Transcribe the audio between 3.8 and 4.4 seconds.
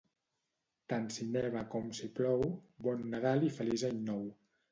Any Nou